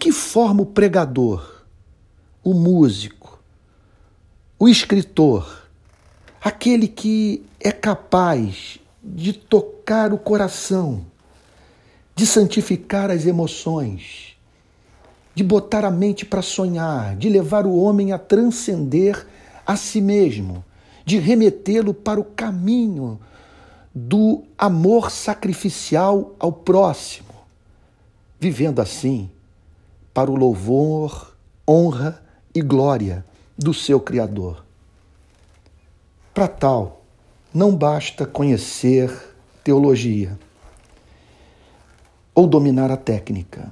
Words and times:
que 0.00 0.10
forma 0.10 0.62
o 0.62 0.66
pregador, 0.66 1.62
o 2.42 2.54
músico, 2.54 3.38
o 4.58 4.66
escritor, 4.66 5.68
aquele 6.40 6.88
que 6.88 7.44
é 7.60 7.70
capaz 7.70 8.78
de 9.04 9.34
tocar 9.34 10.14
o 10.14 10.18
coração, 10.18 11.04
de 12.16 12.24
santificar 12.26 13.10
as 13.10 13.26
emoções, 13.26 14.38
de 15.34 15.44
botar 15.44 15.84
a 15.84 15.90
mente 15.90 16.24
para 16.24 16.40
sonhar, 16.40 17.14
de 17.14 17.28
levar 17.28 17.66
o 17.66 17.76
homem 17.76 18.10
a 18.10 18.18
transcender 18.18 19.26
a 19.66 19.76
si 19.76 20.00
mesmo, 20.00 20.64
de 21.04 21.18
remetê-lo 21.18 21.92
para 21.92 22.18
o 22.18 22.24
caminho 22.24 23.20
do 23.94 24.44
amor 24.56 25.10
sacrificial 25.10 26.34
ao 26.38 26.50
próximo, 26.50 27.28
vivendo 28.40 28.80
assim 28.80 29.30
para 30.12 30.30
o 30.30 30.36
louvor, 30.36 31.34
honra 31.68 32.22
e 32.54 32.60
glória 32.60 33.24
do 33.56 33.72
seu 33.72 34.00
Criador. 34.00 34.64
Para 36.34 36.48
tal, 36.48 37.02
não 37.52 37.74
basta 37.74 38.26
conhecer 38.26 39.10
teologia 39.62 40.38
ou 42.34 42.46
dominar 42.46 42.90
a 42.90 42.96
técnica. 42.96 43.70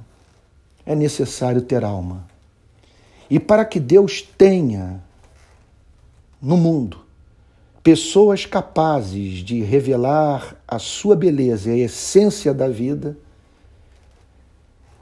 É 0.85 0.95
necessário 0.95 1.61
ter 1.61 1.83
alma. 1.83 2.27
E 3.29 3.39
para 3.39 3.63
que 3.63 3.79
Deus 3.79 4.21
tenha 4.21 5.01
no 6.41 6.57
mundo 6.57 6.99
pessoas 7.83 8.45
capazes 8.45 9.39
de 9.39 9.61
revelar 9.61 10.55
a 10.67 10.79
sua 10.79 11.15
beleza 11.15 11.69
e 11.69 11.81
a 11.81 11.85
essência 11.85 12.53
da 12.53 12.67
vida, 12.67 13.17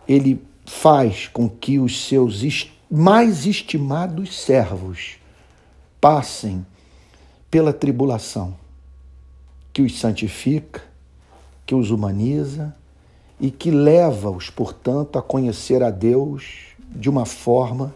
ele 0.08 0.42
faz 0.68 1.30
com 1.30 1.50
que 1.50 1.80
os 1.80 2.06
seus 2.06 2.70
mais 2.92 3.46
estimados 3.46 4.38
servos 4.38 5.16
passem 6.00 6.66
pela 7.50 7.72
tribulação, 7.72 8.54
que 9.72 9.82
os 9.82 9.98
santifica, 9.98 10.84
que 11.66 11.74
os 11.74 11.90
humaniza 11.90 12.76
e 13.40 13.50
que 13.50 13.72
leva-os, 13.72 14.50
portanto, 14.50 15.18
a 15.18 15.22
conhecer 15.22 15.82
a 15.82 15.90
Deus 15.90 16.76
de 16.90 17.10
uma 17.10 17.26
forma 17.26 17.96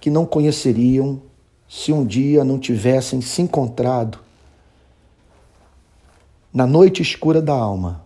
que 0.00 0.10
não 0.10 0.26
conheceriam 0.26 1.22
se 1.68 1.92
um 1.92 2.04
dia 2.04 2.44
não 2.44 2.58
tivessem 2.58 3.20
se 3.20 3.42
encontrado 3.42 4.18
na 6.52 6.66
noite 6.66 7.00
escura 7.00 7.40
da 7.40 7.54
alma, 7.54 8.04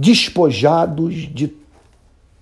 despojados 0.00 1.14
de 1.14 1.52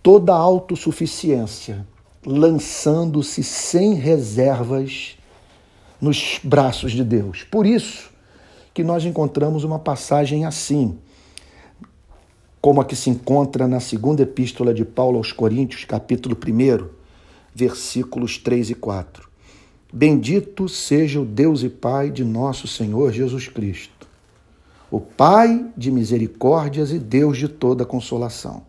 toda 0.01 0.33
autossuficiência, 0.33 1.85
lançando-se 2.25 3.43
sem 3.43 3.95
reservas 3.95 5.19
nos 6.01 6.39
braços 6.45 6.93
de 6.93 7.03
Deus. 7.03 7.43
Por 7.43 7.67
isso 7.67 8.11
que 8.73 8.85
nós 8.85 9.05
encontramos 9.05 9.65
uma 9.65 9.81
passagem 9.81 10.45
assim, 10.45 10.97
como 12.61 12.81
a 12.81 12.85
que 12.85 12.95
se 12.95 13.11
encontra 13.11 13.67
na 13.67 13.81
segunda 13.81 14.23
epístola 14.23 14.73
de 14.73 14.85
Paulo 14.85 15.19
aos 15.19 15.33
Coríntios, 15.33 15.85
capítulo 15.85 16.37
1, 16.37 16.89
versículos 17.53 18.39
3 18.39 18.71
e 18.71 18.75
4. 18.77 19.29
Bendito 19.93 20.69
seja 20.69 21.21
o 21.21 21.25
Deus 21.25 21.65
e 21.65 21.69
Pai 21.69 22.09
de 22.09 22.23
nosso 22.23 22.69
Senhor 22.69 23.13
Jesus 23.13 23.49
Cristo, 23.49 23.98
o 24.91 25.01
Pai 25.01 25.67
de 25.77 25.91
misericórdias 25.91 26.91
e 26.91 26.99
Deus 26.99 27.37
de 27.37 27.49
toda 27.49 27.85
consolação. 27.85 28.63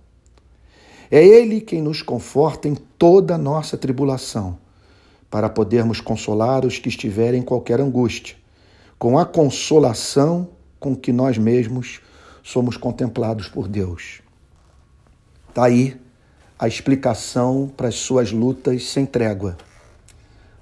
É 1.10 1.26
Ele 1.26 1.62
quem 1.62 1.82
nos 1.82 2.02
conforta 2.02 2.68
em 2.68 2.76
toda 2.76 3.38
nossa 3.38 3.78
tribulação, 3.78 4.58
para 5.30 5.50
podermos 5.50 6.02
consolar 6.02 6.66
os 6.66 6.78
que 6.78 6.90
estiverem 6.90 7.42
em 7.42 7.44
qualquer 7.44 7.80
angústia, 7.80 8.36
com 8.98 9.18
a 9.18 9.26
consolação 9.26 10.50
com 10.80 10.96
que 10.96 11.12
nós 11.14 11.38
mesmos 11.38 12.02
somos 12.44 12.78
contemplados 12.78 13.48
por 13.48 13.68
Deus. 13.68 14.22
Está 15.50 15.66
aí 15.66 16.00
a 16.58 16.68
explicação 16.68 17.72
para 17.76 17.88
as 17.88 17.96
suas 17.96 18.32
lutas 18.32 18.86
sem 18.90 19.06
trégua, 19.06 19.58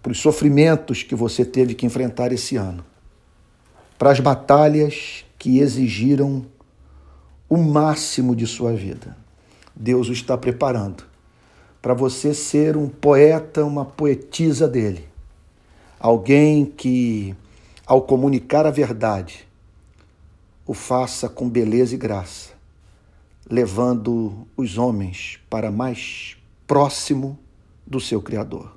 para 0.04 0.12
os 0.12 0.20
sofrimentos 0.20 1.02
que 1.02 1.16
você 1.16 1.44
teve 1.44 1.74
que 1.74 1.86
enfrentar 1.86 2.32
esse 2.32 2.56
ano, 2.56 2.86
para 3.98 4.12
as 4.12 4.20
batalhas 4.20 5.26
que 5.48 5.60
exigiram 5.60 6.46
o 7.48 7.56
máximo 7.56 8.36
de 8.36 8.46
sua 8.46 8.74
vida. 8.74 9.16
Deus 9.74 10.10
o 10.10 10.12
está 10.12 10.38
preparando 10.38 11.06
para 11.82 11.94
você 11.94 12.34
ser 12.34 12.76
um 12.76 12.90
poeta, 12.90 13.64
uma 13.64 13.86
poetisa 13.86 14.68
dele. 14.68 15.08
Alguém 15.98 16.66
que, 16.66 17.34
ao 17.86 18.02
comunicar 18.02 18.66
a 18.66 18.72
verdade, 18.72 19.48
o 20.66 20.74
faça 20.74 21.30
com 21.30 21.48
beleza 21.50 21.96
e 21.96 21.98
graça 21.98 22.50
levando 23.50 24.46
os 24.58 24.78
homens 24.78 25.40
para 25.50 25.72
mais 25.72 26.36
próximo 26.68 27.40
do 27.86 28.02
seu 28.02 28.22
Criador. 28.22 28.77